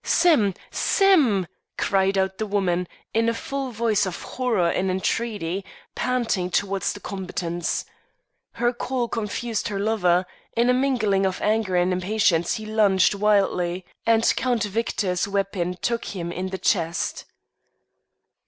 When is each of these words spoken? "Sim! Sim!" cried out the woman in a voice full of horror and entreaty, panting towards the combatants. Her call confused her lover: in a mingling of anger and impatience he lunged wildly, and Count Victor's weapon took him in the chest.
"Sim! 0.03 0.55
Sim!" 0.71 1.45
cried 1.77 2.17
out 2.17 2.39
the 2.39 2.47
woman 2.47 2.87
in 3.13 3.29
a 3.29 3.33
voice 3.33 4.03
full 4.05 4.09
of 4.09 4.21
horror 4.23 4.67
and 4.71 4.89
entreaty, 4.89 5.63
panting 5.93 6.49
towards 6.49 6.93
the 6.93 6.99
combatants. 6.99 7.85
Her 8.53 8.73
call 8.73 9.07
confused 9.07 9.67
her 9.67 9.77
lover: 9.79 10.25
in 10.57 10.71
a 10.71 10.73
mingling 10.73 11.23
of 11.27 11.39
anger 11.43 11.75
and 11.75 11.93
impatience 11.93 12.55
he 12.55 12.65
lunged 12.65 13.13
wildly, 13.13 13.85
and 14.03 14.23
Count 14.35 14.63
Victor's 14.63 15.27
weapon 15.27 15.77
took 15.83 16.05
him 16.05 16.31
in 16.31 16.49
the 16.49 16.57
chest. 16.57 17.25